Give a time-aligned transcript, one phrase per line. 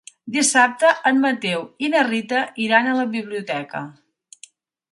[0.35, 3.83] Dissabte en Mateu i na Rita iran a la biblioteca.